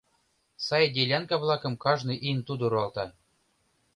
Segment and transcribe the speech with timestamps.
[0.65, 3.05] Сай делянка-влакым кажне ийын тудо руалта.